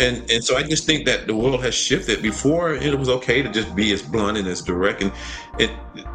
[0.00, 2.22] and and so I just think that the world has shifted.
[2.22, 5.12] Before it was okay to just be as blunt and as direct, and
[5.58, 5.70] it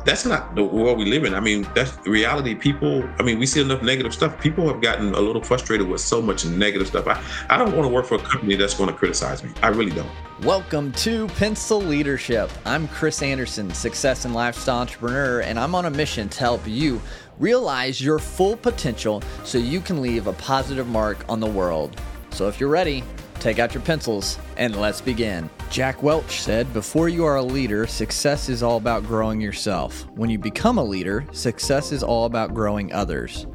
[0.06, 1.34] that's not the world we live in.
[1.34, 2.56] I mean, that's reality.
[2.56, 4.40] People, I mean, we see enough negative stuff.
[4.42, 7.08] People have gotten a little frustrated with so much negative stuff.
[7.08, 9.52] I, I don't want to work for a company that's going to criticize me.
[9.62, 10.10] I really don't.
[10.44, 12.50] Welcome to Pencil Leadership.
[12.66, 17.02] I'm Chris Anderson, success and lifestyle entrepreneur, and I'm on a mission to help you
[17.40, 22.00] realize your full potential so you can leave a positive mark on the world.
[22.32, 23.04] So if you're ready,
[23.40, 25.50] Take out your pencils and let's begin.
[25.70, 30.06] Jack Welch said, Before you are a leader, success is all about growing yourself.
[30.16, 33.48] When you become a leader, success is all about growing others.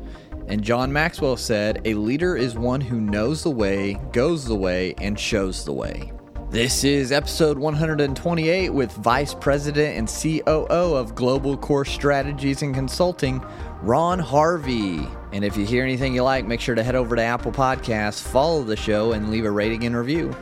[0.47, 4.95] And John Maxwell said, A leader is one who knows the way, goes the way,
[4.99, 6.13] and shows the way.
[6.51, 13.45] This is episode 128 with Vice President and COO of Global Core Strategies and Consulting,
[13.85, 15.07] Ron Harvey.
[15.35, 18.23] And if you hear anything you like, make sure to head over to Apple Podcasts,
[18.23, 20.35] follow the show, and leave a rating and review.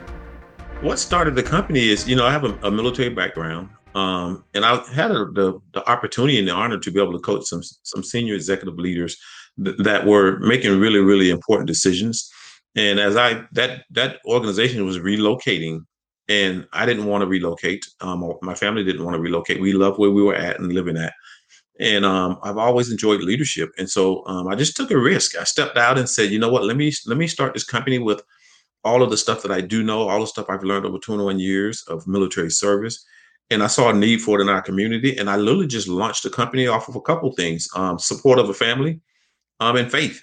[0.81, 4.65] What started the company is, you know, I have a, a military background, um, and
[4.65, 7.63] I had a, the the opportunity and the honor to be able to coach some
[7.83, 9.17] some senior executive leaders
[9.63, 12.31] th- that were making really really important decisions.
[12.77, 15.81] And as I that that organization was relocating,
[16.29, 17.85] and I didn't want to relocate.
[18.01, 19.61] Um, my family didn't want to relocate.
[19.61, 21.13] We loved where we were at and living at
[21.81, 23.71] and um, I've always enjoyed leadership.
[23.79, 25.37] And so um, I just took a risk.
[25.37, 26.65] I stepped out and said, you know what?
[26.65, 28.23] Let me let me start this company with
[28.85, 31.39] all of the stuff that I do know, all the stuff I've learned over 21
[31.39, 33.05] years of military service.
[33.51, 36.23] And I saw a need for it in our community, and I literally just launched
[36.23, 39.01] the company off of a couple things: um, support of a family,
[39.61, 40.23] um, and faith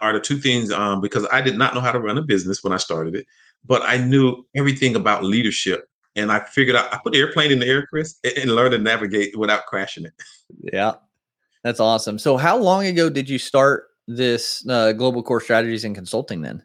[0.00, 0.70] are the two things.
[0.70, 3.26] Um, because I did not know how to run a business when I started it,
[3.64, 7.58] but I knew everything about leadership and I figured out I put the airplane in
[7.58, 10.12] the air, Chris, and learned to navigate without crashing it.
[10.72, 10.94] Yeah,
[11.62, 12.18] that's awesome.
[12.18, 16.42] So, how long ago did you start this uh, global core strategies and consulting?
[16.42, 16.64] Then,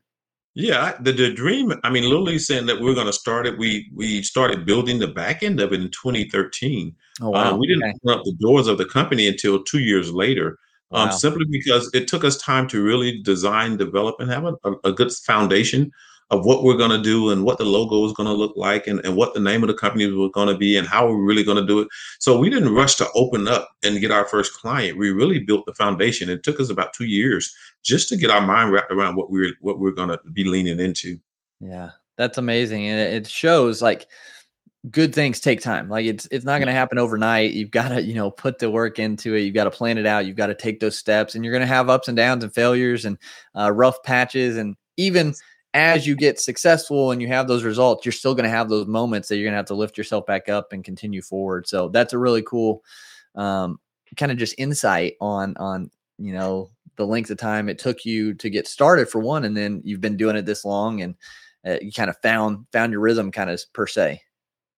[0.55, 1.73] yeah, the, the dream.
[1.83, 3.57] I mean, Lily saying that we're going to start it.
[3.57, 6.95] We we started building the back end of it in 2013.
[7.21, 7.57] Oh uh, wow!
[7.57, 7.93] We didn't okay.
[8.03, 10.57] open up the doors of the company until two years later.
[10.91, 11.15] Um, wow.
[11.15, 15.11] simply because it took us time to really design, develop, and have a, a good
[15.11, 15.91] foundation
[16.31, 18.87] of what we're going to do and what the logo is going to look like
[18.87, 21.23] and, and what the name of the company was going to be and how we're
[21.23, 21.87] really going to do it.
[22.19, 24.97] So we didn't rush to open up and get our first client.
[24.97, 26.29] We really built the foundation.
[26.29, 27.53] It took us about two years
[27.83, 30.79] just to get our mind wrapped around what we're what we're going to be leaning
[30.79, 31.19] into.
[31.59, 34.07] Yeah, that's amazing, and it shows like
[34.91, 35.89] good things take time.
[35.89, 37.53] Like it's it's not going to happen overnight.
[37.53, 39.41] You've got to you know put the work into it.
[39.41, 40.25] You've got to plan it out.
[40.25, 42.53] You've got to take those steps, and you're going to have ups and downs and
[42.53, 43.17] failures and
[43.55, 45.33] uh, rough patches and even
[45.75, 48.87] as you get successful and you have those results, you're still going to have those
[48.87, 51.67] moments that you're going to have to lift yourself back up and continue forward.
[51.67, 52.81] So that's a really cool
[53.35, 53.79] um,
[54.15, 58.33] kind of just insight on on you know the length of time it took you
[58.35, 61.15] to get started for one, and then you've been doing it this long, and
[61.67, 64.21] uh, you kind of found found your rhythm, kind of per se.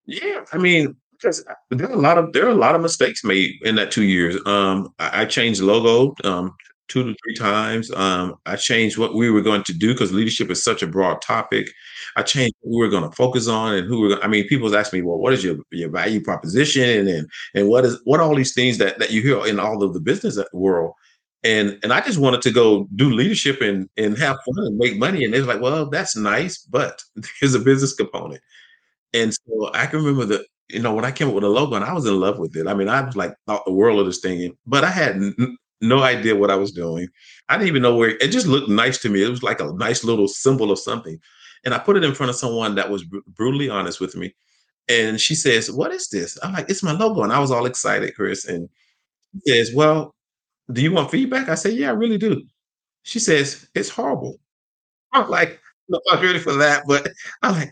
[0.08, 3.24] Yeah, I mean, because there are a lot of there are a lot of mistakes
[3.24, 4.36] made in that two years.
[4.48, 6.56] Um, I, I changed logo um,
[6.88, 7.92] two to three times.
[7.94, 11.22] Um, I changed what we were going to do because leadership is such a broad
[11.22, 11.70] topic.
[12.16, 14.10] I changed who we are going to focus on and who we're.
[14.10, 17.70] Gonna, I mean, people ask me, "Well, what is your your value proposition?" and and
[17.70, 20.40] what is what all these things that that you hear in all of the business
[20.54, 20.94] world.
[21.44, 24.98] And and I just wanted to go do leadership and and have fun and make
[24.98, 25.24] money.
[25.24, 27.02] And they're like, "Well, that's nice, but
[27.42, 28.42] there's a business component."
[29.14, 31.76] And so I can remember the you know when I came up with a logo
[31.76, 32.68] and I was in love with it.
[32.68, 35.22] I mean, I was like thought the world of this thing, but I had
[35.82, 37.08] no idea what I was doing.
[37.50, 39.24] I didn't even know where it just looked nice to me.
[39.24, 41.20] It was like a nice little symbol of something.
[41.66, 44.36] And I put it in front of someone that was br- brutally honest with me.
[44.90, 46.38] And she says, What is this?
[46.44, 47.24] I'm like, It's my logo.
[47.24, 48.46] And I was all excited, Chris.
[48.46, 48.70] And
[49.46, 50.16] she says, Well,
[50.74, 51.50] do you want feedback?
[51.50, 52.44] I said, Yeah, I really do.
[53.04, 54.40] She says, It's horrible.
[55.14, 55.60] I'm like,
[55.90, 56.84] no, I'm ready for that.
[56.88, 57.10] But
[57.44, 57.72] I'm like,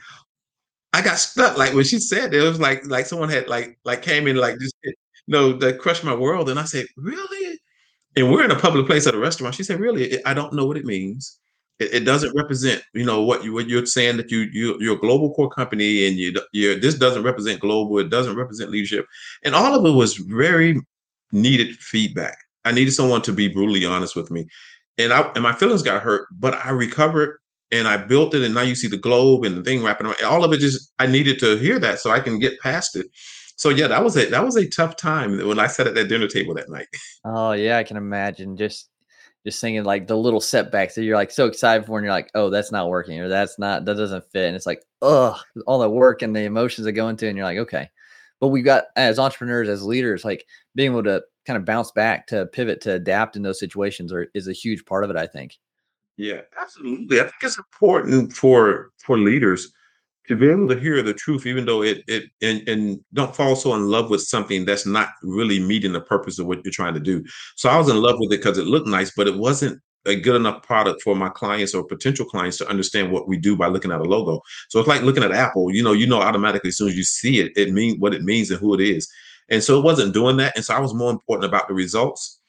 [0.93, 1.57] I got stuck.
[1.57, 4.37] Like when she said it, it was like like someone had like like came in
[4.37, 4.93] like just you
[5.27, 6.49] know that crushed my world.
[6.49, 7.44] And I said, Really?
[8.15, 9.55] And we're in a public place at a restaurant.
[9.55, 11.39] She said, "Really, I don't know what it means.
[11.79, 14.95] It, it, doesn't represent, you know, what you what you're saying that you you you're
[14.95, 17.99] a global core company, and you you this doesn't represent global.
[17.99, 19.05] It doesn't represent leadership,
[19.43, 20.79] and all of it was very
[21.31, 22.37] needed feedback.
[22.63, 24.47] I needed someone to be brutally honest with me,
[24.97, 27.39] and I and my feelings got hurt, but I recovered."
[27.71, 30.23] And I built it, and now you see the globe and the thing wrapping around.
[30.23, 33.07] All of it just I needed to hear that so I can get past it
[33.55, 36.09] so yeah, that was a that was a tough time when I sat at that
[36.09, 36.87] dinner table that night.
[37.23, 38.57] Oh yeah, I can imagine.
[38.57, 38.89] Just
[39.45, 42.31] just thinking like the little setbacks that you're like so excited for, and you're like,
[42.35, 45.79] oh, that's not working, or that's not that doesn't fit, and it's like, oh, all
[45.79, 47.89] the work and the emotions that go into, it, and you're like, okay.
[48.41, 52.27] But we've got as entrepreneurs, as leaders, like being able to kind of bounce back,
[52.27, 55.15] to pivot, to adapt in those situations, are, is a huge part of it.
[55.15, 55.57] I think.
[56.17, 57.19] Yeah, absolutely.
[57.19, 59.71] I think it's important for for leaders
[60.27, 63.55] to be able to hear the truth, even though it it and and don't fall
[63.55, 66.93] so in love with something that's not really meeting the purpose of what you're trying
[66.93, 67.23] to do.
[67.55, 70.15] So I was in love with it because it looked nice, but it wasn't a
[70.15, 73.67] good enough product for my clients or potential clients to understand what we do by
[73.67, 74.39] looking at a logo.
[74.69, 75.73] So it's like looking at Apple.
[75.73, 78.23] You know, you know automatically as soon as you see it, it means what it
[78.23, 79.09] means and who it is.
[79.49, 80.55] And so it wasn't doing that.
[80.55, 82.39] And so I was more important about the results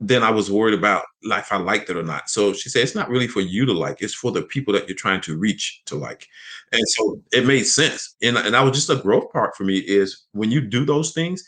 [0.00, 2.30] then I was worried about like if I liked it or not.
[2.30, 4.88] So she said, it's not really for you to like, it's for the people that
[4.88, 6.26] you're trying to reach to like.
[6.72, 8.14] And so it made sense.
[8.22, 11.12] And, and that was just a growth part for me is when you do those
[11.12, 11.42] things,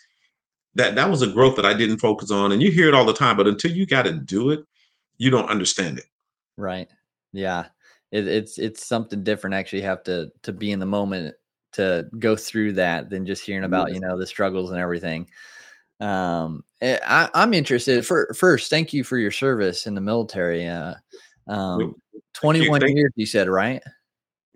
[0.75, 2.53] that that was a growth that I didn't focus on.
[2.53, 4.61] And you hear it all the time, but until you got to do it,
[5.19, 6.07] you don't understand it.
[6.57, 6.89] Right.
[7.33, 7.67] Yeah.
[8.11, 9.55] It, it's it's something different.
[9.55, 11.35] Actually, have to to be in the moment
[11.73, 15.29] to go through that than just hearing about you know the struggles and everything.
[16.01, 18.07] Um, eh, I, am interested.
[18.07, 20.67] For first, thank you for your service in the military.
[20.67, 20.95] Uh,
[21.47, 21.95] um,
[22.35, 23.83] 21 you, years, you said, right?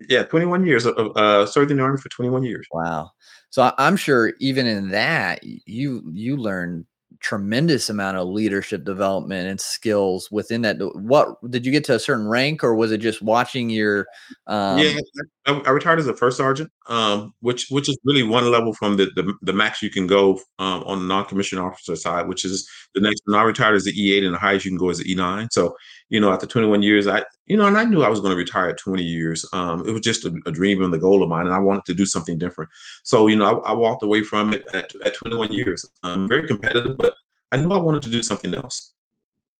[0.09, 0.85] Yeah, 21 years.
[0.85, 2.67] Uh, uh, served in the army for 21 years.
[2.71, 3.11] Wow.
[3.49, 6.85] So I'm sure even in that, you you learned
[7.21, 10.77] tremendous amount of leadership development and skills within that.
[10.95, 14.07] What did you get to a certain rank, or was it just watching your?
[14.47, 14.99] Um, yeah,
[15.45, 18.97] I, I, retired as a first sergeant, um, which which is really one level from
[18.97, 22.69] the the, the max you can go um, on the non-commissioned officer side, which is
[22.93, 23.21] the next.
[23.25, 25.11] When I retired is the E eight, and the highest you can go is the
[25.11, 25.49] E nine.
[25.51, 25.75] So
[26.09, 28.37] you know, after 21 years, I you know, and I knew I was going to
[28.37, 29.45] retire at 20 years.
[29.53, 31.85] Um, it was just a, a, dream and the goal of mine, and I wanted
[31.85, 32.69] to do something different.
[33.03, 35.85] So you know, I, I walked away from it at, at 21 years.
[36.03, 37.15] I'm very competitive, but
[37.51, 38.93] I knew I wanted to do something else.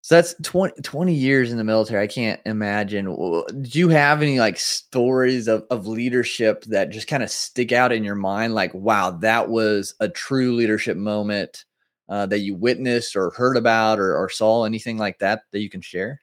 [0.06, 2.00] So that's 20, 20 years in the military.
[2.00, 3.06] I can't imagine.
[3.06, 7.90] Do you have any like stories of, of leadership that just kind of stick out
[7.90, 8.54] in your mind?
[8.54, 11.64] Like, wow, that was a true leadership moment
[12.08, 15.68] uh, that you witnessed or heard about or, or saw anything like that that you
[15.68, 16.22] can share?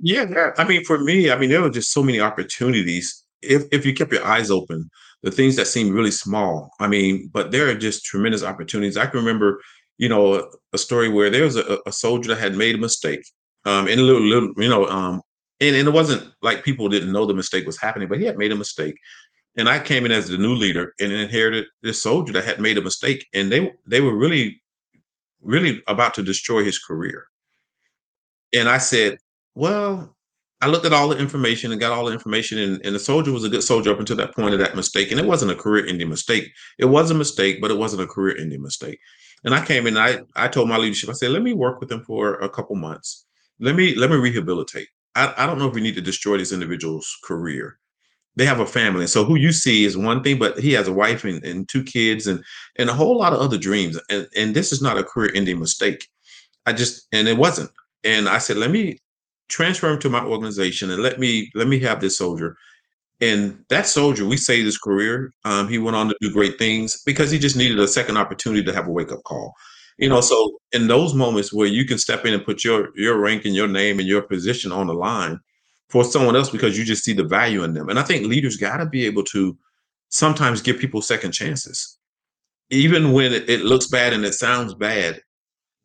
[0.00, 0.50] Yeah, yeah.
[0.56, 3.24] I mean, for me, I mean, there were just so many opportunities.
[3.42, 4.88] If if you kept your eyes open,
[5.24, 6.70] the things that seem really small.
[6.78, 8.96] I mean, but there are just tremendous opportunities.
[8.96, 9.60] I can remember
[9.98, 13.24] you know, a story where there was a, a soldier that had made a mistake.
[13.64, 15.20] Um, and a little, little you know, um,
[15.60, 18.38] and, and it wasn't like people didn't know the mistake was happening, but he had
[18.38, 18.96] made a mistake.
[19.56, 22.78] And I came in as the new leader and inherited this soldier that had made
[22.78, 23.26] a mistake.
[23.34, 24.62] And they they were really,
[25.42, 27.26] really about to destroy his career.
[28.54, 29.18] And I said,
[29.56, 30.16] Well,
[30.60, 33.32] I looked at all the information and got all the information, and, and the soldier
[33.32, 35.10] was a good soldier up until that point of that mistake.
[35.10, 36.52] And it wasn't a career ending mistake.
[36.78, 38.98] It was a mistake, but it wasn't a career ending mistake.
[39.44, 41.88] And I came in, I I told my leadership, I said, let me work with
[41.88, 43.26] them for a couple months.
[43.60, 44.88] Let me let me rehabilitate.
[45.14, 47.78] I, I don't know if we need to destroy this individual's career.
[48.36, 49.00] They have a family.
[49.00, 51.68] And so who you see is one thing, but he has a wife and, and
[51.68, 52.44] two kids and
[52.76, 53.98] and a whole lot of other dreams.
[54.10, 56.08] And and this is not a career ending mistake.
[56.66, 57.70] I just and it wasn't.
[58.04, 58.98] And I said, let me
[59.48, 62.56] transfer him to my organization and let me let me have this soldier
[63.20, 65.32] and that soldier, we saved his career.
[65.44, 68.62] Um, he went on to do great things because he just needed a second opportunity
[68.62, 69.54] to have a wake up call.
[69.98, 73.18] You know, so in those moments where you can step in and put your your
[73.18, 75.40] rank and your name and your position on the line
[75.90, 77.88] for someone else because you just see the value in them.
[77.88, 79.58] And I think leaders got to be able to
[80.10, 81.98] sometimes give people second chances,
[82.70, 85.20] even when it, it looks bad and it sounds bad.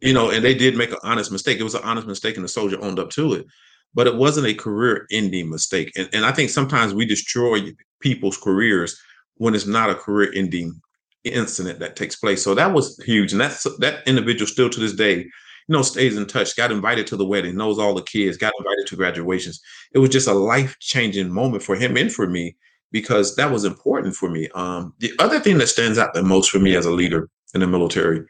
[0.01, 1.59] You know, and they did make an honest mistake.
[1.59, 3.47] It was an honest mistake, and the soldier owned up to it
[3.93, 5.91] but it wasn't a career ending mistake.
[5.95, 8.99] And, and I think sometimes we destroy people's careers
[9.35, 10.81] when it's not a career ending
[11.23, 12.43] incident that takes place.
[12.43, 13.31] So that was huge.
[13.31, 15.29] And that's that individual still to this day, you
[15.69, 18.87] know, stays in touch, got invited to the wedding, knows all the kids, got invited
[18.87, 19.61] to graduations.
[19.93, 22.55] It was just a life changing moment for him and for me
[22.91, 24.49] because that was important for me.
[24.53, 27.61] Um, the other thing that stands out the most for me as a leader in
[27.61, 28.25] the military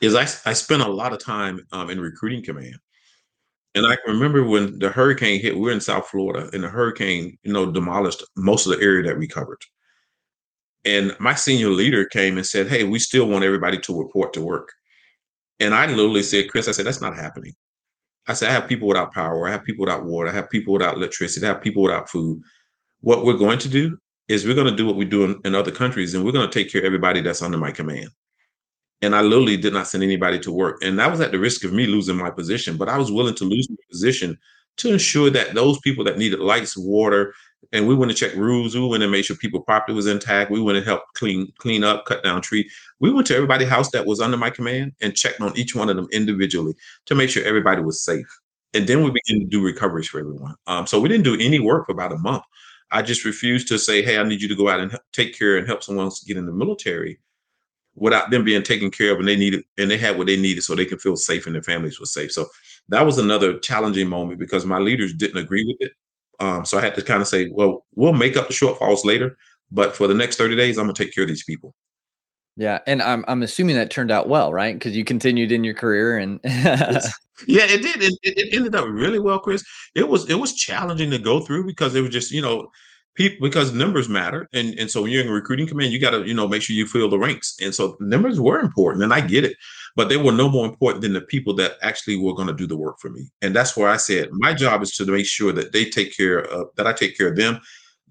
[0.00, 2.76] is I, I spent a lot of time um, in recruiting command.
[3.74, 6.68] And I can remember when the hurricane hit, we are in South Florida, and the
[6.68, 9.62] hurricane, you know, demolished most of the area that we covered.
[10.84, 14.42] And my senior leader came and said, Hey, we still want everybody to report to
[14.42, 14.70] work.
[15.60, 17.54] And I literally said, Chris, I said, that's not happening.
[18.26, 20.72] I said, I have people without power, I have people without water, I have people
[20.72, 22.42] without electricity, I have people without food.
[23.00, 23.96] What we're going to do
[24.28, 26.48] is we're going to do what we do in, in other countries, and we're going
[26.48, 28.08] to take care of everybody that's under my command
[29.02, 30.78] and I literally did not send anybody to work.
[30.82, 33.34] And that was at the risk of me losing my position, but I was willing
[33.34, 34.38] to lose my position
[34.78, 37.34] to ensure that those people that needed lights, water,
[37.72, 40.50] and we went to check roofs, We went and made sure people property was intact.
[40.50, 42.68] We went and helped clean clean up, cut down tree.
[43.00, 45.88] We went to everybody's house that was under my command and checked on each one
[45.88, 46.74] of them individually
[47.06, 48.26] to make sure everybody was safe.
[48.74, 50.54] And then we began to do recoveries for everyone.
[50.66, 52.42] Um, so we didn't do any work for about a month.
[52.90, 55.56] I just refused to say, "Hey, I need you to go out and take care
[55.56, 57.18] and help someone else get in the military."
[57.94, 60.62] Without them being taken care of and they needed and they had what they needed
[60.62, 62.32] so they can feel safe and their families were safe.
[62.32, 62.46] So
[62.88, 65.92] that was another challenging moment because my leaders didn't agree with it.
[66.40, 69.36] Um, so I had to kind of say, well, we'll make up the shortfalls later,
[69.70, 71.74] but for the next 30 days, I'm gonna take care of these people.
[72.56, 74.74] Yeah, and I'm I'm assuming that turned out well, right?
[74.74, 78.02] Because you continued in your career and yeah, it did.
[78.02, 79.64] It, it, ended up really well, Chris.
[79.94, 82.68] It was it was challenging to go through because it was just you know
[83.14, 86.10] people because numbers matter, and and so when you're in a recruiting command, you got
[86.10, 89.12] to you know make sure you fill the ranks, and so numbers were important, and
[89.12, 89.56] I get it,
[89.96, 92.66] but they were no more important than the people that actually were going to do
[92.66, 95.52] the work for me, and that's where I said my job is to make sure
[95.52, 97.60] that they take care of that I take care of them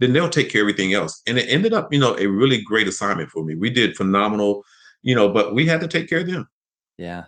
[0.02, 1.22] then they'll take care of everything else.
[1.28, 3.54] And it ended up, you know, a really great assignment for me.
[3.54, 4.64] We did phenomenal,
[5.04, 6.50] you know, but we had to take care of them.
[6.98, 7.26] Yeah.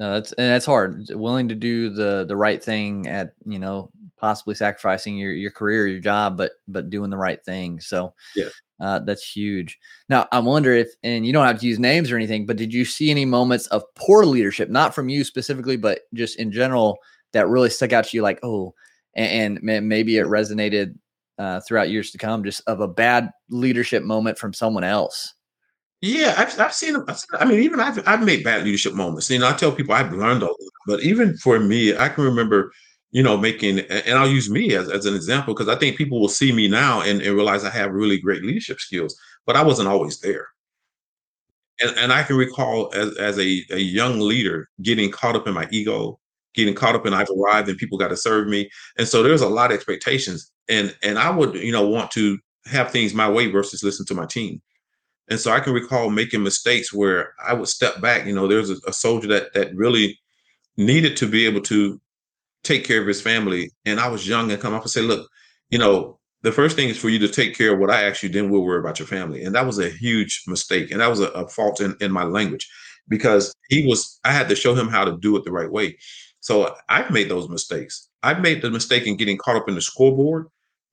[0.00, 1.06] No, that's and that's hard.
[1.10, 5.86] Willing to do the the right thing at, you know, possibly sacrificing your your career,
[5.86, 7.80] your job, but but doing the right thing.
[7.80, 8.48] So yeah.
[8.80, 9.78] Uh, that's huge.
[10.08, 12.72] Now, I wonder if, and you don't have to use names or anything, but did
[12.72, 16.96] you see any moments of poor leadership, not from you specifically, but just in general,
[17.34, 18.22] that really stuck out to you?
[18.22, 18.72] Like, oh,
[19.14, 20.94] and, and maybe it resonated
[21.38, 25.34] uh, throughout years to come, just of a bad leadership moment from someone else.
[26.00, 27.04] Yeah, I've, I've seen them.
[27.34, 29.28] I mean, even I've, I've made bad leadership moments.
[29.28, 32.24] You know, I tell people I've learned a lot, but even for me, I can
[32.24, 32.72] remember,
[33.12, 36.20] you know, making, and I'll use me as, as an example because I think people
[36.20, 39.62] will see me now and, and realize I have really great leadership skills, but I
[39.64, 40.46] wasn't always there.
[41.80, 45.54] And, and I can recall as, as a, a young leader getting caught up in
[45.54, 46.20] my ego,
[46.54, 48.70] getting caught up in I've arrived and people got to serve me.
[48.98, 50.52] And so there's a lot of expectations.
[50.68, 54.14] And and I would, you know, want to have things my way versus listen to
[54.14, 54.60] my team.
[55.28, 58.26] And so I can recall making mistakes where I would step back.
[58.26, 60.20] You know, there's a, a soldier that that really
[60.76, 62.00] needed to be able to
[62.64, 63.70] take care of his family.
[63.84, 65.28] And I was young and come up and say, look,
[65.70, 68.22] you know, the first thing is for you to take care of what I asked
[68.22, 69.44] you, then we'll worry about your family.
[69.44, 70.90] And that was a huge mistake.
[70.90, 72.68] And that was a, a fault in, in my language
[73.08, 75.98] because he was, I had to show him how to do it the right way.
[76.40, 78.08] So I've made those mistakes.
[78.22, 80.46] I've made the mistake in getting caught up in the scoreboard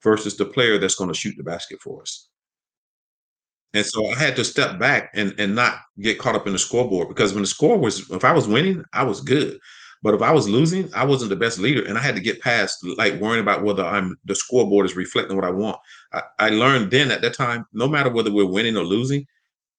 [0.04, 2.28] versus the player that's going to shoot the basket for us.
[3.74, 6.60] And so I had to step back and and not get caught up in the
[6.60, 9.60] scoreboard because when the score was if I was winning, I was good.
[10.04, 12.42] But if I was losing, I wasn't the best leader, and I had to get
[12.42, 15.78] past like worrying about whether I'm the scoreboard is reflecting what I want.
[16.14, 19.26] I, I learned then at that time, no matter whether we're winning or losing,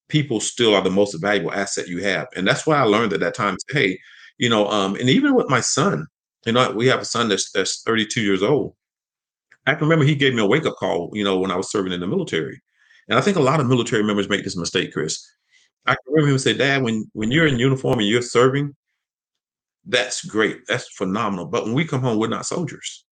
[0.09, 3.21] people still are the most valuable asset you have, and that's why I learned at
[3.21, 3.57] that time.
[3.71, 3.99] Hey,
[4.39, 6.07] you know, um, and even with my son,
[6.47, 8.75] you know, we have a son that's that's 32 years old.
[9.67, 11.71] I can remember he gave me a wake up call, you know, when I was
[11.71, 12.61] serving in the military.
[13.09, 15.27] And I think a lot of military members make this mistake, Chris.
[15.87, 18.75] I can remember him say, Dad, when when you're in uniform and you're serving,
[19.89, 20.61] that's great.
[20.69, 21.47] That's phenomenal.
[21.47, 23.05] But when we come home, we're not soldiers.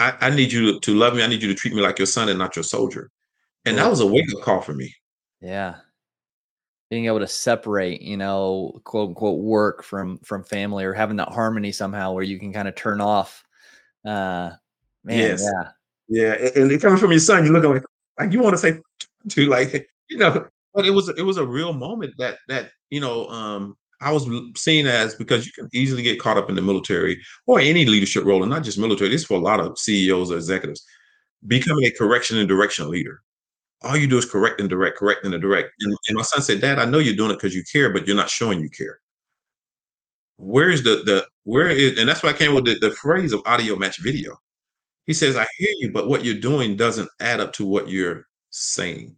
[0.00, 1.22] I, I need you to, to love me.
[1.22, 3.10] I need you to treat me like your son and not your soldier.
[3.64, 4.94] And that was a wake up call for me.
[5.40, 5.76] Yeah
[6.94, 11.28] being able to separate, you know, quote unquote work from from family or having that
[11.28, 13.42] harmony somehow where you can kind of turn off.
[14.04, 14.50] Uh
[15.02, 15.42] man, yes.
[15.42, 15.68] yeah.
[16.08, 16.50] Yeah.
[16.54, 17.82] And it coming from your son, you're looking like
[18.18, 18.80] like you want to say
[19.30, 23.00] to like, you know, but it was it was a real moment that that, you
[23.00, 26.62] know, um I was seen as because you can easily get caught up in the
[26.62, 29.10] military or any leadership role, and not just military.
[29.10, 30.84] This for a lot of CEOs or executives,
[31.46, 33.22] becoming a correction and direction leader
[33.84, 35.70] all you do is correct and direct, correct and direct.
[35.80, 38.06] And, and my son said, Dad, I know you're doing it because you care, but
[38.06, 38.98] you're not showing you care.
[40.36, 43.32] Where is the the where is and that's why I came with the, the phrase
[43.32, 44.36] of audio match video.
[45.06, 48.26] He says, I hear you, but what you're doing doesn't add up to what you're
[48.50, 49.14] saying.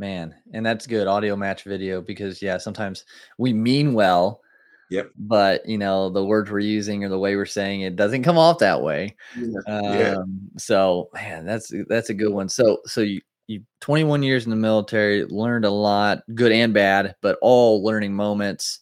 [0.00, 3.04] Man, and that's good audio match video because yeah, sometimes
[3.36, 4.40] we mean well.
[4.88, 5.10] Yep.
[5.18, 8.38] But you know, the words we're using or the way we're saying it doesn't come
[8.38, 9.14] off that way.
[9.36, 9.58] Yeah.
[9.68, 10.16] Um, yeah.
[10.56, 12.48] so man, that's that's a good one.
[12.48, 17.14] So so you you 21 years in the military, learned a lot, good and bad,
[17.20, 18.80] but all learning moments.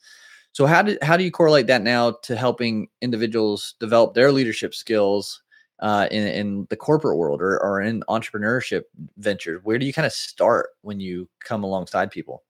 [0.53, 4.73] So how do how do you correlate that now to helping individuals develop their leadership
[4.73, 5.43] skills
[5.81, 8.83] uh, in in the corporate world or, or in entrepreneurship
[9.17, 9.61] ventures?
[9.63, 12.45] Where do you kind of start when you come alongside people?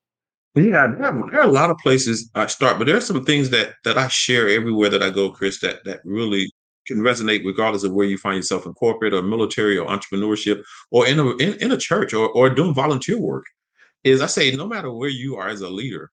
[0.55, 3.75] Yeah, there are, a lot of places I start, but there are some things that
[3.85, 6.51] that I share everywhere that I go, Chris, that that really
[6.87, 11.07] can resonate regardless of where you find yourself in corporate or military or entrepreneurship or
[11.07, 13.45] in a in, in a church or, or doing volunteer work
[14.05, 16.11] is I say no matter where you are as a leader,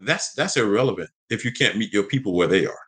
[0.00, 2.85] that's that's irrelevant if you can't meet your people where they are.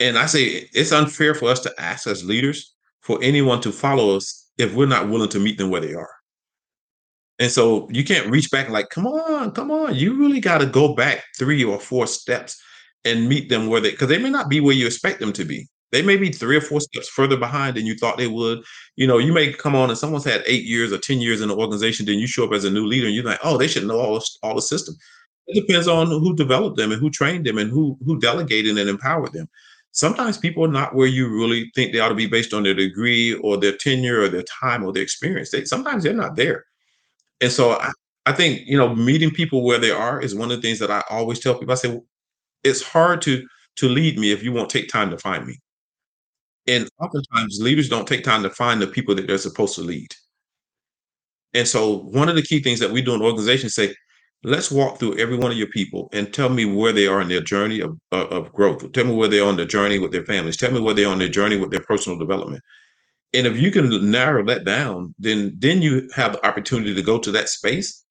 [0.00, 4.16] And I say it's unfair for us to ask as leaders for anyone to follow
[4.16, 6.10] us if we're not willing to meet them where they are.
[7.38, 9.94] And so you can't reach back like, come on, come on.
[9.94, 12.60] You really got to go back three or four steps
[13.04, 15.44] and meet them where they because they may not be where you expect them to
[15.44, 15.68] be.
[15.92, 18.62] They may be three or four steps further behind than you thought they would.
[18.96, 21.48] You know, you may come on and someone's had eight years or 10 years in
[21.48, 23.66] the organization, then you show up as a new leader and you're like, oh, they
[23.66, 24.94] should know all, all the system.
[25.48, 28.88] It depends on who developed them and who trained them and who who delegated and
[28.88, 29.48] empowered them.
[29.92, 32.74] Sometimes people are not where you really think they ought to be based on their
[32.74, 35.50] degree or their tenure or their time or their experience.
[35.50, 36.64] They sometimes they're not there.
[37.40, 37.92] And so I,
[38.26, 40.90] I think, you know, meeting people where they are is one of the things that
[40.90, 41.72] I always tell people.
[41.72, 42.04] I say, "Well,
[42.64, 45.58] it's hard to to lead me if you won't take time to find me.
[46.66, 50.14] And oftentimes leaders don't take time to find the people that they're supposed to lead.
[51.54, 53.94] And so one of the key things that we do in organizations say,
[54.42, 57.28] let's walk through every one of your people and tell me where they are in
[57.28, 58.90] their journey of, of, growth.
[58.92, 60.56] Tell me where they are on their journey with their families.
[60.56, 62.62] Tell me where they are on their journey with their personal development.
[63.34, 67.18] And if you can narrow that down, then then you have the opportunity to go
[67.18, 68.04] to that space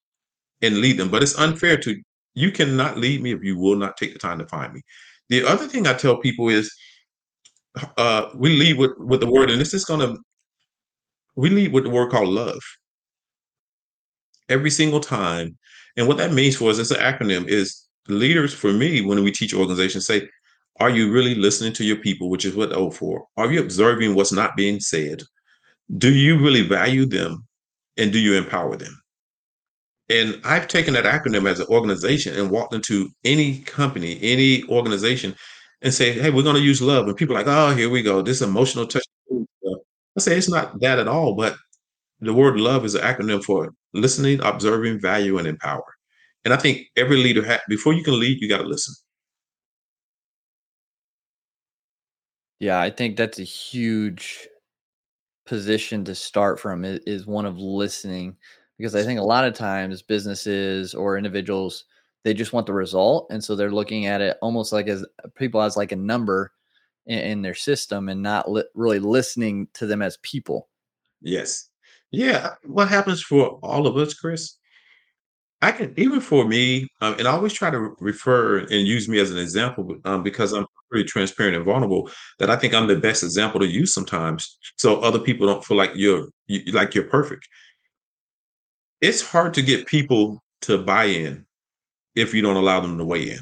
[0.61, 1.09] and lead them.
[1.09, 2.01] But it's unfair to
[2.35, 4.81] you cannot lead me if you will not take the time to find me.
[5.27, 6.73] The other thing I tell people is
[7.97, 10.15] uh, we lead with with the word, and this is gonna
[11.35, 12.61] we lead with the word called love
[14.47, 15.57] every single time.
[15.97, 19.31] And what that means for us, it's an acronym, is leaders for me, when we
[19.31, 20.27] teach organizations, say,
[20.79, 23.25] are you really listening to your people, which is what O for?
[23.37, 25.23] Are you observing what's not being said?
[25.97, 27.45] Do you really value them?
[27.97, 28.97] And do you empower them?
[30.09, 35.35] And I've taken that acronym as an organization and walked into any company, any organization,
[35.81, 38.01] and say, "Hey, we're going to use love." And people are like, "Oh, here we
[38.01, 38.21] go.
[38.21, 39.03] This emotional touch."
[40.17, 41.55] I say it's not that at all, but
[42.21, 45.83] the word love is an acronym for listening, observing, value, and empower.
[46.45, 48.93] And I think every leader ha- before you can lead, you got to listen.
[52.59, 54.47] Yeah, I think that's a huge
[55.45, 58.35] position to start from is one of listening
[58.77, 61.85] because I think a lot of times businesses or individuals
[62.23, 65.59] they just want the result and so they're looking at it almost like as people
[65.61, 66.51] as like a number
[67.07, 70.69] in, in their system and not li- really listening to them as people.
[71.21, 71.68] Yes.
[72.11, 72.55] Yeah.
[72.63, 74.55] What happens for all of us, Chris?
[75.61, 79.19] I can even for me, um, and I always try to refer and use me
[79.19, 82.09] as an example um, because I'm pretty transparent and vulnerable.
[82.39, 85.75] That I think I'm the best example to use sometimes, so other people don't feel
[85.77, 87.47] like you're you, like you're perfect.
[89.01, 91.45] It's hard to get people to buy in
[92.15, 93.39] if you don't allow them to weigh in,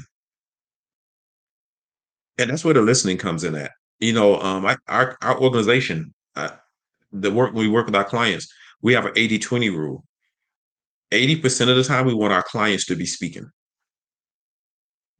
[2.38, 3.54] and that's where the listening comes in.
[3.54, 6.50] At you know, um, I, our our organization, uh,
[7.12, 10.04] the work we work with our clients, we have an eighty twenty rule
[11.10, 13.50] 80% of the time we want our clients to be speaking.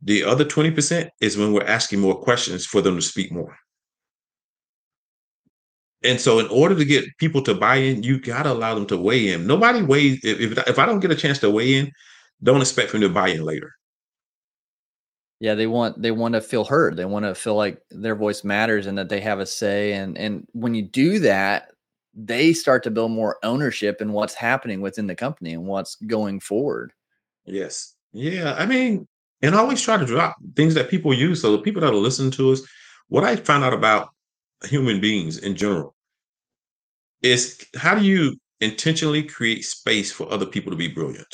[0.02, 3.56] The other 20% is when we're asking more questions for them to speak more.
[6.04, 8.86] And so in order to get people to buy in, you got to allow them
[8.86, 9.46] to weigh in.
[9.46, 11.90] Nobody weighs if, if if I don't get a chance to weigh in,
[12.40, 13.72] don't expect them to buy in later.
[15.40, 16.96] Yeah, they want they want to feel heard.
[16.96, 19.94] They want to feel like their voice matters and that they have a say.
[19.94, 21.72] And and when you do that,
[22.20, 26.40] they start to build more ownership in what's happening within the company and what's going
[26.40, 26.92] forward.
[27.44, 27.94] Yes.
[28.12, 28.54] Yeah.
[28.58, 29.06] I mean,
[29.40, 31.40] and I always try to drop things that people use.
[31.40, 32.62] So the people that are listening to us,
[33.06, 34.08] what I found out about
[34.64, 35.94] human beings in general
[37.22, 41.32] is how do you intentionally create space for other people to be brilliant?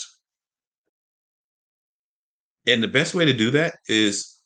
[2.66, 4.36] And the best way to do that is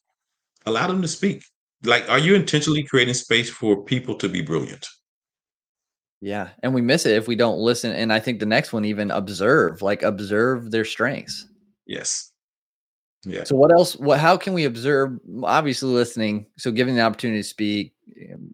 [0.67, 1.43] allow them to speak.
[1.83, 4.87] Like, are you intentionally creating space for people to be brilliant?
[6.21, 7.93] Yeah, and we miss it if we don't listen.
[7.93, 11.47] And I think the next one even observe, like observe their strengths.
[11.87, 12.33] Yes.
[13.25, 13.45] Yeah.
[13.45, 13.97] So what else?
[13.97, 14.19] What?
[14.19, 15.19] How can we observe?
[15.43, 16.47] Obviously, listening.
[16.57, 17.95] So giving the opportunity to speak.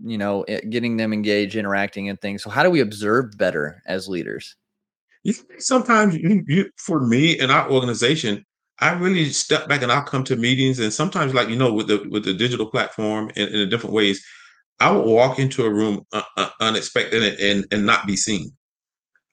[0.05, 2.43] You know, eh, getting them engaged, interacting, and things.
[2.43, 4.57] So how do we observe better as leaders?
[5.23, 8.45] You think sometimes you, you for me and our organization,
[8.81, 11.89] I really step back and I'll come to meetings and sometimes like you know with
[11.89, 14.25] the with the digital platform and in, different ways,
[14.81, 18.51] I would walk into a room uh, uh, unexpected and, and and not be seen.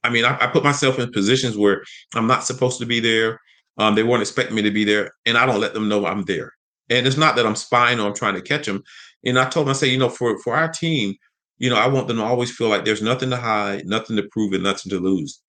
[0.03, 1.83] I mean, I, I put myself in positions where
[2.15, 3.39] I'm not supposed to be there.
[3.77, 6.23] Um, they weren't expecting me to be there, and I don't let them know I'm
[6.23, 6.53] there.
[6.89, 8.83] And it's not that I'm spying or I'm trying to catch them.
[9.25, 11.15] And I told them, I say, you know, for for our team,
[11.57, 14.27] you know, I want them to always feel like there's nothing to hide, nothing to
[14.31, 15.41] prove, and nothing to lose.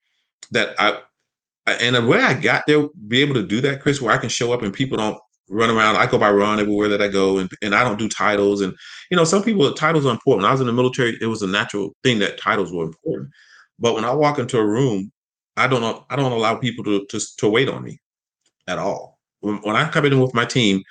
[0.51, 0.99] That I
[1.67, 4.29] and the way I got there, be able to do that, Chris, where I can
[4.29, 5.19] show up and people don't
[5.53, 5.97] run around.
[5.97, 8.61] I go by Ron everywhere that I go, and, and I don't do titles.
[8.61, 8.75] And
[9.11, 10.43] you know, some people titles are important.
[10.43, 13.31] When I was in the military, it was a natural thing that titles were important.
[13.79, 15.13] But when I walk into a room,
[15.57, 18.01] I don't I don't allow people to to, to wait on me
[18.67, 19.19] at all.
[19.41, 20.83] When, when I come in with my team,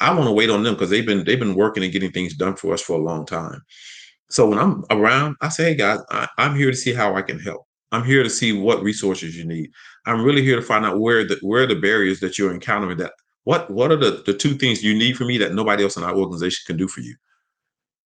[0.00, 2.34] I want to wait on them because they've been they've been working and getting things
[2.34, 3.62] done for us for a long time.
[4.30, 7.22] So when I'm around, I say, hey guys, I, I'm here to see how I
[7.22, 7.66] can help.
[7.92, 9.70] I'm here to see what resources you need.
[10.06, 13.12] I'm really here to find out where the where the barriers that you're encountering that
[13.44, 16.04] what what are the, the two things you need from me that nobody else in
[16.04, 17.14] our organization can do for you?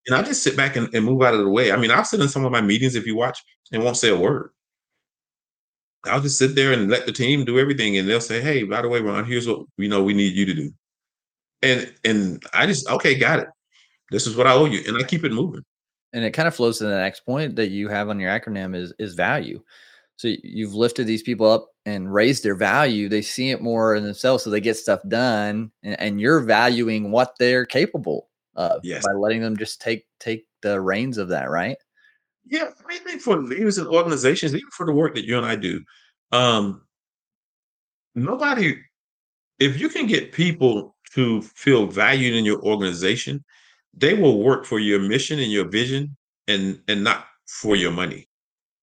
[0.07, 1.73] And I just sit back and, and move out of the way.
[1.73, 3.39] I mean, I'll sit in some of my meetings if you watch
[3.73, 4.51] and won't say a word.
[6.05, 8.83] I'll just sit there and let the team do everything, and they'll say, "Hey, by
[8.83, 10.71] the way, Ron, here's what we know we need you to do,"
[11.63, 13.49] and and I just okay, got it.
[14.11, 15.65] This is what I owe you, and I keep it moving.
[16.13, 18.77] And it kind of flows to the next point that you have on your acronym
[18.77, 19.63] is is value.
[20.17, 23.09] So you've lifted these people up and raised their value.
[23.09, 27.11] They see it more in themselves, so they get stuff done, and, and you're valuing
[27.11, 29.03] what they're capable of Yes.
[29.05, 31.77] by letting them just take take the reins of that, right?
[32.47, 35.57] Yeah, I think for leaders and organizations, even for the work that you and I
[35.57, 35.83] do,
[36.31, 36.83] um,
[38.15, 38.79] nobody,
[39.59, 43.45] if you can get people to feel valued in your organization,
[43.95, 48.29] they will work for your mission and your vision and and not for your money.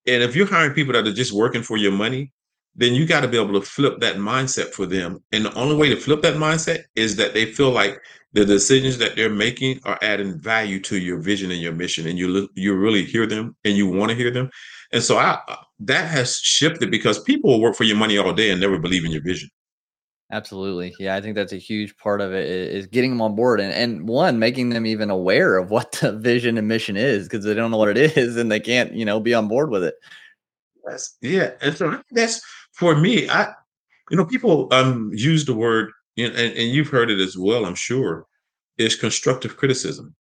[0.08, 2.32] And if you're hiring people that are just working for your money,
[2.76, 5.22] then you got to be able to flip that mindset for them.
[5.32, 8.02] And the only way to flip that mindset is that they feel like
[8.34, 12.18] the decisions that they're making are adding value to your vision and your mission, and
[12.18, 14.50] you you really hear them and you want to hear them.
[14.94, 15.40] And so I
[15.80, 19.04] that has shifted because people will work for your money all day and never believe
[19.04, 19.50] in your vision.
[20.32, 20.96] Absolutely.
[20.98, 23.74] Yeah, I think that's a huge part of it is getting them on board and,
[23.74, 27.54] and one, making them even aware of what the vision and mission is because they
[27.54, 29.96] don't know what it is and they can't, you know, be on board with it.
[30.86, 32.42] That's yeah, and so that's
[32.74, 33.30] for me.
[33.30, 33.54] I
[34.10, 37.66] you know people um use the word and, and you've heard it as well.
[37.66, 38.26] I'm sure
[38.78, 40.16] is constructive criticism.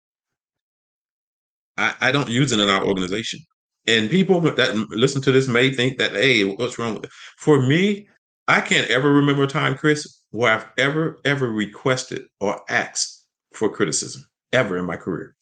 [1.77, 3.41] I, I don't use it in our organization.
[3.87, 7.11] And people that listen to this may think that, hey, what's wrong with it?
[7.39, 8.09] For me,
[8.49, 13.69] I can't ever remember a time, Chris, where I've ever, ever requested or asked for
[13.69, 15.37] criticism ever in my career.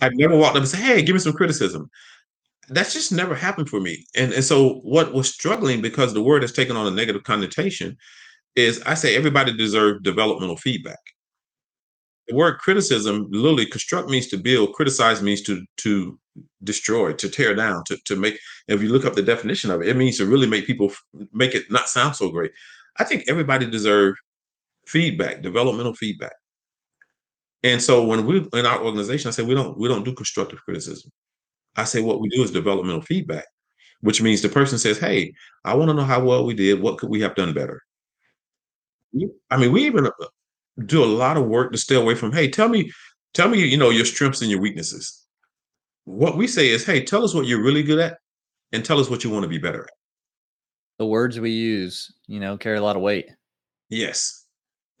[0.00, 1.90] I've never walked up and said, hey, give me some criticism.
[2.68, 4.06] That's just never happened for me.
[4.16, 7.96] And, and so what was struggling because the word has taken on a negative connotation
[8.54, 10.98] is I say everybody deserves developmental feedback
[12.30, 16.18] the word criticism literally construct means to build criticize means to to
[16.62, 19.88] destroy to tear down to, to make if you look up the definition of it
[19.88, 20.92] it means to really make people
[21.32, 22.52] make it not sound so great.
[22.98, 24.18] I think everybody deserves
[24.86, 26.32] feedback developmental feedback.
[27.62, 30.60] And so when we in our organization i say we don't we don't do constructive
[30.64, 31.10] criticism.
[31.76, 33.46] I say what we do is developmental feedback
[34.02, 35.32] which means the person says hey
[35.64, 36.80] i want to know how well we did.
[36.80, 37.82] What could we have done better?
[39.50, 40.10] I mean we even uh,
[40.86, 42.90] do a lot of work to stay away from hey tell me
[43.34, 45.19] tell me you know your strengths and your weaknesses
[46.04, 48.18] what we say is hey tell us what you're really good at
[48.72, 49.90] and tell us what you want to be better at.
[50.98, 53.26] The words we use, you know, carry a lot of weight.
[53.88, 54.44] yes.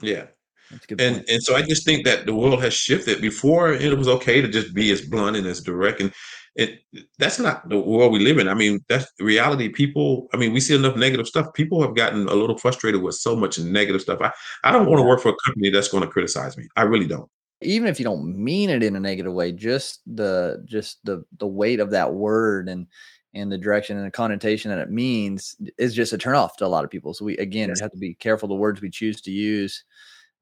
[0.02, 0.26] Yeah.
[0.70, 1.28] That's a good and point.
[1.28, 3.20] and so i just think that the world has shifted.
[3.20, 6.12] Before it was okay to just be as blunt and as direct and
[6.54, 6.80] it
[7.18, 8.48] that's not the world we live in.
[8.48, 9.68] I mean that's reality.
[9.68, 11.52] People i mean we see enough negative stuff.
[11.54, 14.20] People have gotten a little frustrated with so much negative stuff.
[14.22, 14.32] I,
[14.64, 16.66] I don't want to work for a company that's going to criticize me.
[16.76, 17.28] I really don't
[17.62, 21.46] Even if you don't mean it in a negative way, just the just the the
[21.46, 22.86] weight of that word and
[23.34, 26.68] and the direction and the connotation that it means is just a turnoff to a
[26.68, 27.14] lot of people.
[27.14, 29.84] So we again yes we have to be careful the words we choose to use.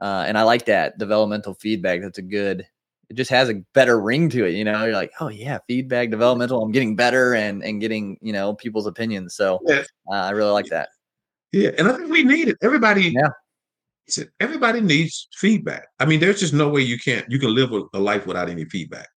[0.00, 2.00] Uh, and I like that developmental feedback.
[2.02, 2.66] That's a good.
[3.10, 4.50] It just has a better ring to it.
[4.50, 6.62] You know, you're like, oh yeah, feedback, developmental.
[6.62, 9.34] I'm getting better and and getting you know people's opinions.
[9.34, 10.90] So yes uh, I really like that.
[11.52, 13.30] yeah and i think we need it everybody Yeah.
[14.10, 15.86] Said, everybody needs feedback.
[15.98, 18.64] I mean, there's just no way you can't you can live a, life without any
[18.64, 19.08] feedback.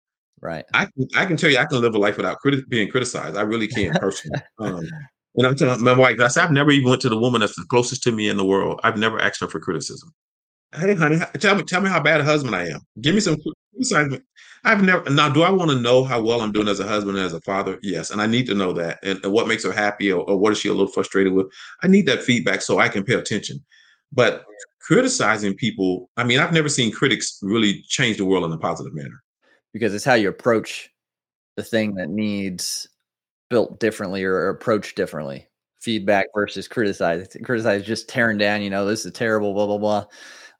[0.40, 0.64] Right.
[0.74, 3.36] I can I can tell you I can live a life without criti- being criticized.
[3.36, 4.40] I really can personally.
[4.58, 4.86] Um,
[5.36, 7.54] and I'm telling my wife, I said, I've never even went to the woman that's
[7.54, 8.80] the closest to me in the world.
[8.82, 10.12] I've never asked her for criticism.
[10.74, 12.80] Hey, honey, tell me tell me how bad a husband I am.
[13.00, 13.36] Give me some
[13.72, 14.20] criticize
[14.64, 15.28] I've never now.
[15.28, 17.40] Do I want to know how well I'm doing as a husband and as a
[17.40, 17.78] father?
[17.82, 18.98] Yes, and I need to know that.
[19.02, 21.46] And, and what makes her happy, or, or what is she a little frustrated with?
[21.82, 23.64] I need that feedback so I can pay attention.
[24.12, 24.44] But
[24.90, 28.92] criticizing people, I mean, I've never seen critics really change the world in a positive
[28.92, 29.22] manner.
[29.72, 30.90] because it's how you approach
[31.56, 32.88] the thing that needs
[33.50, 35.46] built differently or approached differently.
[35.80, 37.28] Feedback versus criticize.
[37.44, 40.04] Criticize just tearing down, you know, this is terrible, blah, blah, blah.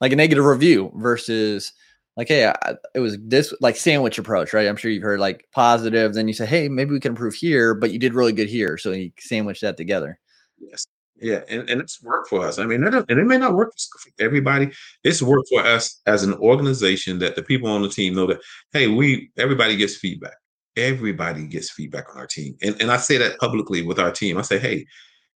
[0.01, 1.73] Like a negative review versus
[2.17, 4.69] like, hey, I, it was this like sandwich approach, right?
[4.69, 6.15] I'm sure you've heard like positive.
[6.15, 8.79] Then you say, hey, maybe we can improve here, but you did really good here.
[8.79, 10.21] So you sandwich that together.
[10.59, 10.87] Yes.
[11.21, 12.59] Yeah, and, and it's worked for us.
[12.59, 14.73] I mean, and it may not work for everybody.
[15.05, 18.41] It's worked for us as an organization that the people on the team know that,
[18.73, 20.37] hey, we everybody gets feedback.
[20.77, 22.57] Everybody gets feedback on our team.
[22.63, 24.39] And and I say that publicly with our team.
[24.39, 24.87] I say, hey,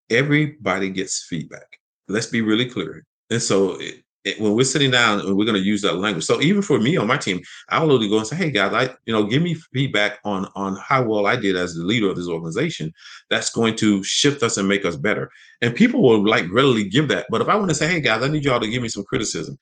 [0.09, 1.67] everybody gets feedback.
[2.07, 3.05] Let's be really clear.
[3.31, 6.25] And so it, it- when we're sitting down and we're going to use that language,
[6.25, 8.95] so even for me on my team, I'll literally go and say, "Hey guys, I
[9.07, 12.17] you know give me feedback on on how well I did as the leader of
[12.17, 12.93] this organization.
[13.31, 15.31] That's going to shift us and make us better."
[15.61, 17.27] And people will like readily give that.
[17.31, 19.05] But if I want to say, "Hey guys, I need y'all to give me some
[19.05, 19.59] criticism,"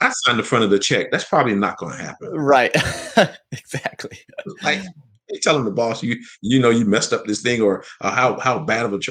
[0.00, 1.10] I sign the front of the check.
[1.10, 2.30] That's probably not going to happen.
[2.30, 2.72] Right.
[3.52, 4.18] exactly.
[4.62, 4.82] Like
[5.28, 8.38] You're telling the boss you you know you messed up this thing or uh, how
[8.40, 8.98] how bad of a.
[8.98, 9.10] Tr-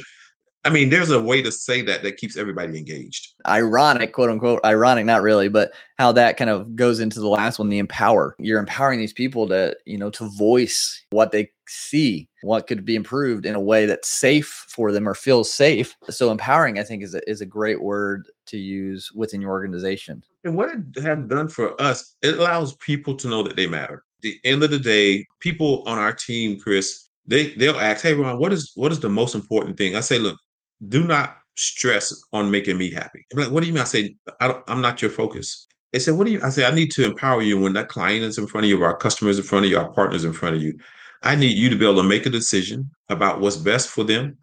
[0.68, 3.36] I mean, there's a way to say that that keeps everybody engaged.
[3.48, 7.58] Ironic, quote unquote, ironic, not really, but how that kind of goes into the last
[7.58, 8.36] one, the empower.
[8.38, 12.98] You're empowering these people to, you know, to voice what they see, what could be
[12.98, 15.96] improved in a way that's safe for them or feels safe.
[16.10, 20.22] So empowering, I think, is a, is a great word to use within your organization.
[20.44, 24.04] And what it has done for us, it allows people to know that they matter.
[24.18, 28.14] At the end of the day, people on our team, Chris, they they'll ask, "Hey,
[28.14, 30.40] Ron, what is what is the most important thing?" I say, "Look,
[30.88, 34.16] do not stress on making me happy." I'm like, "What do you mean?" I say,
[34.40, 37.06] I am not your focus." They said, "What do you?" I say, "I need to
[37.06, 39.72] empower you when that client is in front of you, our customers in front of
[39.72, 40.78] you, our partners in front of you.
[41.24, 44.38] I need you to be able to make a decision about what's best for them,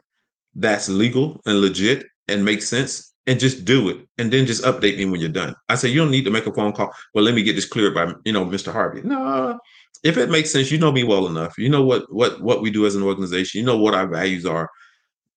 [0.54, 4.96] that's legal and legit and makes sense, and just do it, and then just update
[4.96, 6.92] me when you're done." I say, "You don't need to make a phone call.
[7.14, 8.72] Well, let me get this cleared by you know Mr.
[8.72, 9.58] Harvey." No,
[10.02, 11.54] if it makes sense, you know me well enough.
[11.58, 13.60] You know what what what we do as an organization.
[13.60, 14.68] You know what our values are.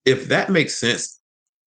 [0.07, 1.19] If that makes sense,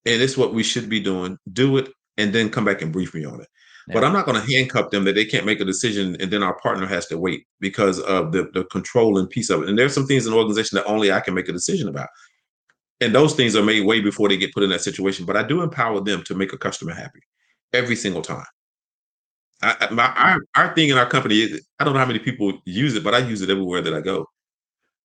[0.07, 3.15] and it's what we should be doing, do it, and then come back and brief
[3.15, 3.49] me on it.
[3.87, 3.95] Yeah.
[3.95, 6.43] But I'm not going to handcuff them that they can't make a decision, and then
[6.43, 9.69] our partner has to wait because of the the control and piece of it.
[9.69, 12.09] And there's some things in the organization that only I can make a decision about.
[13.03, 15.27] And those things are made way before they get put in that situation.
[15.27, 17.21] But I do empower them to make a customer happy
[17.73, 18.47] every single time.
[19.63, 22.59] I, my, our, our thing in our company, is I don't know how many people
[22.65, 24.27] use it, but I use it everywhere that I go.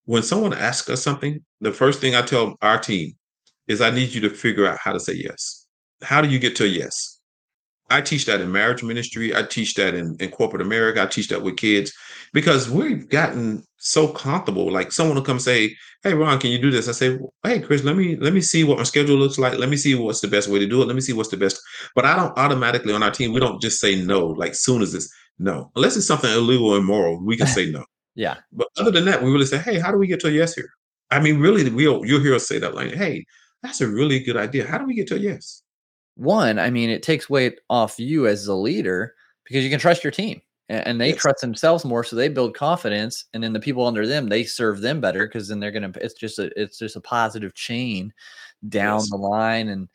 [0.05, 3.15] When someone asks us something, the first thing I tell our team
[3.67, 5.67] is I need you to figure out how to say yes.
[6.01, 7.15] How do you get to a yes?
[7.89, 9.35] I teach that in marriage ministry.
[9.35, 11.03] I teach that in, in corporate America.
[11.03, 11.93] I teach that with kids
[12.33, 14.71] because we've gotten so comfortable.
[14.71, 17.83] Like someone will come say, "Hey, Ron, can you do this?" I say, "Hey, Chris,
[17.83, 19.59] let me let me see what my schedule looks like.
[19.59, 20.87] Let me see what's the best way to do it.
[20.87, 21.61] Let me see what's the best."
[21.93, 23.33] But I don't automatically on our team.
[23.33, 24.27] We don't just say no.
[24.27, 27.85] Like soon as it's no, unless it's something illegal or moral, we can say no.
[28.15, 28.37] yeah.
[28.51, 30.55] But other than that, we really say, "Hey, how do we get to a yes
[30.55, 30.69] here?"
[31.11, 33.25] I mean, really, we'll you'll hear us say that like, "Hey,
[33.65, 34.67] that's a really good idea.
[34.67, 35.63] How do we get to a yes?"
[36.15, 40.03] one, I mean, it takes weight off you as the leader because you can trust
[40.03, 41.21] your team and they yes.
[41.21, 44.81] trust themselves more so they build confidence and then the people under them they serve
[44.81, 48.11] them better because then they're gonna it's just a it's just a positive chain
[48.67, 49.09] down yes.
[49.11, 49.87] the line and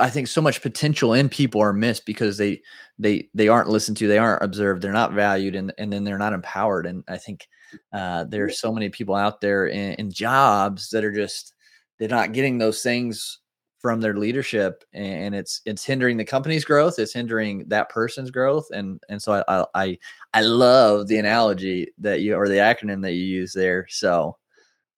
[0.00, 2.60] i think so much potential in people are missed because they
[2.98, 6.16] they they aren't listened to they aren't observed they're not valued and and then they're
[6.16, 7.46] not empowered and i think
[7.92, 11.53] uh there's so many people out there in, in jobs that are just
[11.98, 13.40] they're not getting those things
[13.84, 18.66] from their leadership and it's it's hindering the company's growth it's hindering that person's growth
[18.72, 19.98] and and so i i
[20.32, 24.34] i love the analogy that you or the acronym that you use there so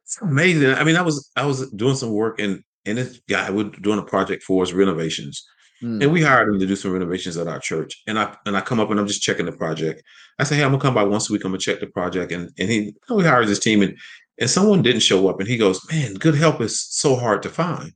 [0.04, 3.50] it's amazing i mean i was i was doing some work and and this guy
[3.50, 5.44] was doing a project for us renovations
[5.82, 6.00] mm.
[6.00, 8.60] and we hired him to do some renovations at our church and i and i
[8.60, 10.00] come up and i'm just checking the project
[10.38, 12.30] i say hey i'm gonna come by once a week i'm gonna check the project
[12.30, 13.98] and and he we hired his team and
[14.38, 17.48] and someone didn't show up and he goes man good help is so hard to
[17.48, 17.92] find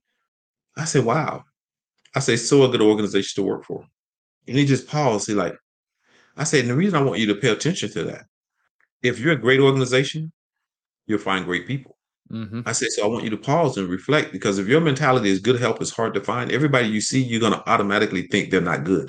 [0.77, 1.45] I said, wow.
[2.15, 3.85] I say, so a good organization to work for.
[4.49, 5.29] And he just paused.
[5.29, 5.57] He like,
[6.37, 8.25] I said, and the reason I want you to pay attention to that,
[9.03, 10.33] if you're a great organization,
[11.07, 11.97] you'll find great people.
[12.33, 12.63] Mm-hmm.
[12.65, 15.41] I said, so I want you to pause and reflect because if your mentality is
[15.41, 18.61] good help is hard to find, everybody you see, you're going to automatically think they're
[18.61, 19.09] not good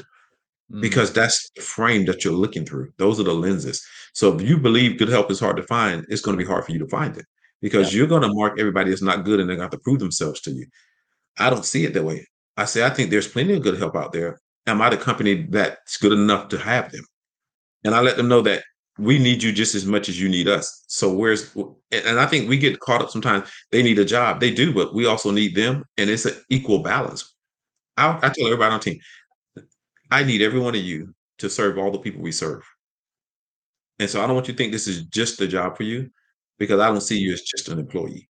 [0.72, 0.82] mm-hmm.
[0.82, 2.92] because that's the frame that you're looking through.
[2.98, 3.86] Those are the lenses.
[4.14, 6.66] So if you believe good help is hard to find, it's going to be hard
[6.66, 7.26] for you to find it
[7.62, 8.00] because yeah.
[8.00, 10.00] you're going to mark everybody as not good and they're going to have to prove
[10.00, 10.66] themselves to you.
[11.38, 12.28] I don't see it that way.
[12.58, 14.40] I say, I think there's plenty of good help out there.
[14.68, 17.06] Am I the company that's good enough to have them?
[17.84, 18.64] And I let them know that
[18.98, 20.84] we need you just as much as you need us.
[20.88, 23.50] So where's and I think we get caught up sometimes.
[23.72, 26.80] They need a job, they do, but we also need them, and it's an equal
[26.80, 27.34] balance.
[27.98, 29.00] I, I tell everybody on team,
[30.12, 32.64] I need every one of you to serve all the people we serve.
[34.02, 36.10] And so I don't want you to think this is just a job for you,
[36.58, 38.28] because I don't see you as just an employee.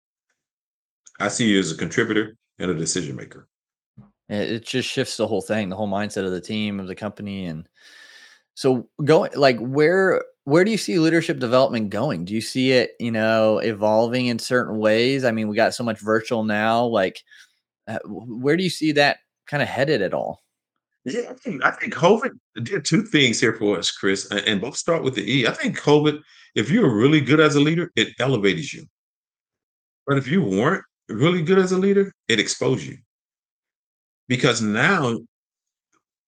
[1.21, 3.47] I see you as a contributor and a decision maker.
[4.27, 7.45] It just shifts the whole thing, the whole mindset of the team, of the company.
[7.45, 7.69] And
[8.53, 12.25] so going like where where do you see leadership development going?
[12.25, 15.23] Do you see it, you know, evolving in certain ways?
[15.23, 16.83] I mean, we got so much virtual now.
[16.83, 17.23] Like,
[17.87, 20.41] uh, where do you see that kind of headed at all?
[21.03, 22.31] Yeah, I think I think COVID
[22.63, 25.47] did two things here for us, Chris, and both start with the E.
[25.47, 26.21] I think COVID,
[26.53, 28.85] if you're really good as a leader, it elevates you.
[30.05, 32.97] But if you weren't, really good as a leader, it exposed you.
[34.27, 35.19] Because now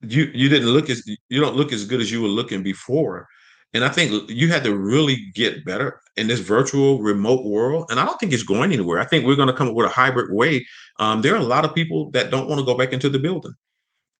[0.01, 3.27] you you didn't look as you don't look as good as you were looking before.
[3.75, 7.88] And I think you had to really get better in this virtual remote world.
[7.89, 8.99] And I don't think it's going anywhere.
[8.99, 10.65] I think we're going to come up with a hybrid way.
[10.99, 13.17] Um, there are a lot of people that don't want to go back into the
[13.17, 13.55] building.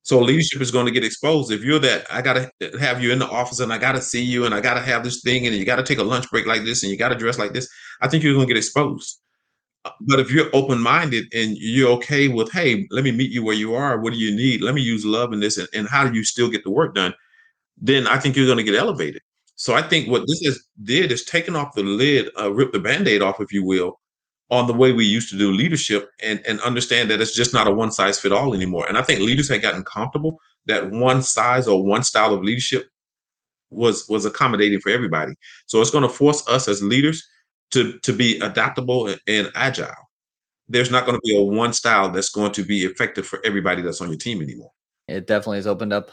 [0.04, 1.50] So leadership is going to get exposed.
[1.50, 4.02] If you're that, I got to have you in the office and I got to
[4.02, 6.04] see you and I got to have this thing and you got to take a
[6.04, 7.70] lunch break like this and you got to dress like this.
[8.02, 9.22] I think you're to get exposed.
[9.86, 13.46] Uh, but if you're open minded and you're okay with, hey, let me meet you
[13.46, 14.00] where you are.
[14.00, 14.62] What do you need?
[14.62, 16.96] Let me use love in this, and, and how do you still get the work
[16.96, 17.14] done?
[17.78, 19.22] Then I think you're going to get elevated.
[19.56, 22.80] So I think what this has did is taken off the lid, uh, rip the
[22.80, 24.00] band-aid off, if you will,
[24.54, 27.66] on the way we used to do leadership and, and understand that it's just not
[27.66, 28.86] a one size fit all anymore.
[28.88, 32.88] And I think leaders had gotten comfortable that one size or one style of leadership
[33.72, 35.34] was was accommodating for everybody.
[35.66, 37.28] So it's going to force us as leaders
[37.72, 39.90] to to be adaptable and, and agile.
[40.70, 43.82] There's not going to be a one style that's going to be effective for everybody
[43.82, 44.72] that's on your team anymore.
[45.08, 46.12] It definitely has opened up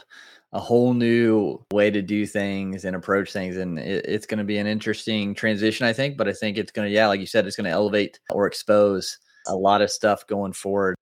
[0.53, 3.57] a whole new way to do things and approach things.
[3.57, 6.17] And it, it's going to be an interesting transition, I think.
[6.17, 8.47] But I think it's going to, yeah, like you said, it's going to elevate or
[8.47, 10.95] expose a lot of stuff going forward.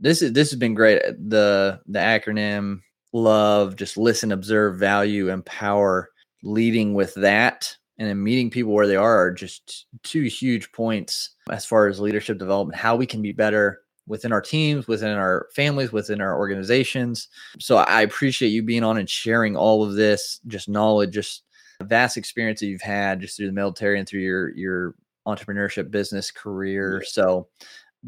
[0.00, 1.02] This is this has been great.
[1.02, 2.80] The the acronym
[3.12, 6.10] love, just listen, observe, value, empower,
[6.42, 11.30] leading with that, and then meeting people where they are are just two huge points
[11.50, 15.48] as far as leadership development, how we can be better within our teams, within our
[15.54, 17.28] families, within our organizations.
[17.60, 21.44] So I appreciate you being on and sharing all of this, just knowledge, just
[21.82, 24.94] vast experience that you've had just through the military and through your your
[25.26, 27.04] entrepreneurship business career.
[27.06, 27.48] So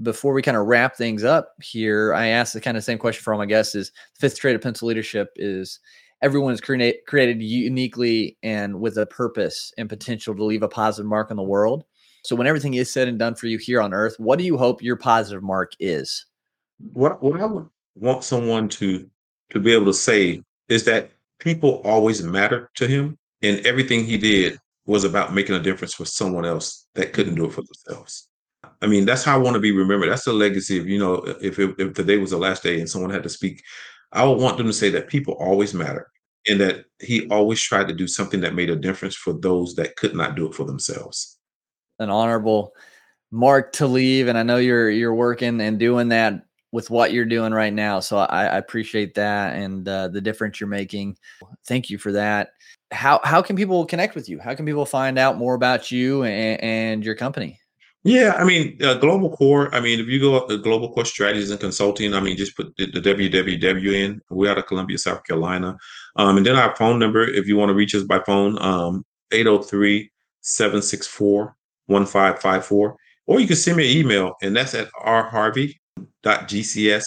[0.02, 3.22] before we kind of wrap things up here, I asked the kind of same question
[3.22, 5.80] for all my guests is fifth trait of pencil leadership is
[6.22, 11.08] everyone is create, created uniquely and with a purpose and potential to leave a positive
[11.08, 11.84] mark on the world.
[12.22, 14.56] So when everything is said and done for you here on earth, what do you
[14.56, 16.26] hope your positive mark is?
[16.92, 19.08] What what I would want someone to
[19.50, 24.16] to be able to say is that people always matter to him and everything he
[24.16, 28.28] did was about making a difference for someone else that couldn't do it for themselves.
[28.82, 30.10] I mean, that's how I want to be remembered.
[30.10, 32.88] That's the legacy of, you know, if, it, if today was the last day and
[32.88, 33.62] someone had to speak,
[34.12, 36.10] I would want them to say that people always matter
[36.48, 39.96] and that he always tried to do something that made a difference for those that
[39.96, 41.39] could not do it for themselves
[42.00, 42.74] an honorable
[43.30, 47.24] mark to leave, and I know you're you're working and doing that with what you're
[47.24, 48.00] doing right now.
[48.00, 51.16] So I, I appreciate that and uh, the difference you're making.
[51.66, 52.50] Thank you for that.
[52.90, 54.40] How how can people connect with you?
[54.40, 57.60] How can people find out more about you and, and your company?
[58.02, 59.74] Yeah, I mean, uh, Global Core.
[59.74, 62.56] I mean, if you go up to Global Core Strategies and Consulting, I mean, just
[62.56, 64.22] put the, the www in.
[64.30, 65.76] We're out of Columbia, South Carolina.
[66.16, 69.04] Um, and then our phone number, if you want to reach us by phone, um,
[69.32, 70.10] 803
[70.40, 71.54] 764
[71.90, 72.96] 1554.
[73.26, 77.04] Or you can send me an email, and that's at rharvey.gcs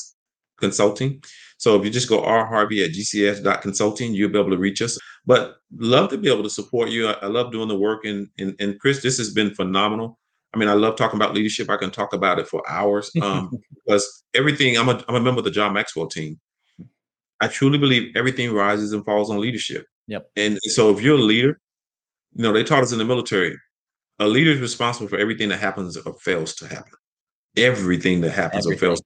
[0.59, 1.23] consulting.
[1.57, 4.97] So if you just go rharvey at gcs.consulting, you'll be able to reach us.
[5.25, 7.07] But love to be able to support you.
[7.07, 8.05] I, I love doing the work.
[8.05, 10.19] And, and, and Chris, this has been phenomenal.
[10.53, 11.69] I mean, I love talking about leadership.
[11.69, 13.51] I can talk about it for hours um,
[13.85, 16.39] because everything, I'm a, I'm a member of the John Maxwell team.
[17.41, 19.85] I truly believe everything rises and falls on leadership.
[20.07, 20.29] Yep.
[20.35, 21.59] And so if you're a leader,
[22.35, 23.57] you know, they taught us in the military,
[24.19, 26.93] a leader is responsible for everything that happens or fails to happen.
[27.57, 28.89] Everything that happens everything.
[28.89, 29.01] or fails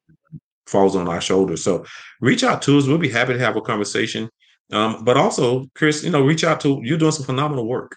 [0.68, 1.64] falls on our shoulders.
[1.64, 1.86] So
[2.22, 2.88] reach out to us.
[2.88, 4.30] We'll be happy to have a conversation.
[4.72, 7.96] Um, but also, Chris, you know, reach out to you're doing some phenomenal work.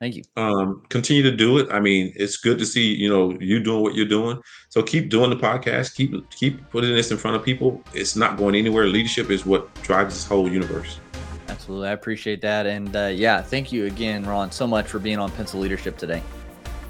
[0.00, 0.22] Thank you.
[0.36, 1.68] Um, continue to do it.
[1.70, 4.40] I mean, it's good to see, you know, you doing what you're doing.
[4.70, 7.82] So keep doing the podcast, keep keep putting this in front of people.
[7.92, 8.86] It's not going anywhere.
[8.86, 11.00] Leadership is what drives this whole universe.
[11.48, 11.88] Absolutely.
[11.88, 12.66] I appreciate that.
[12.66, 16.22] And uh, yeah, thank you again, Ron, so much for being on Pencil Leadership today.